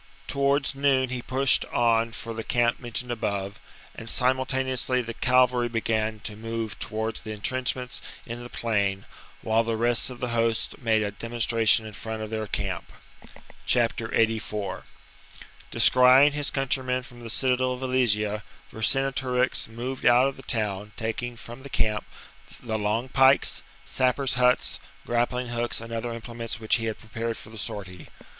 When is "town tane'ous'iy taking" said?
20.41-21.37